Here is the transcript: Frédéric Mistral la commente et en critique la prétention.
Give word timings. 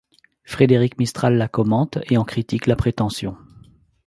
Frédéric 0.45 0.97
Mistral 0.97 1.37
la 1.37 1.47
commente 1.47 1.99
et 2.09 2.17
en 2.17 2.23
critique 2.23 2.65
la 2.65 2.75
prétention. 2.75 3.37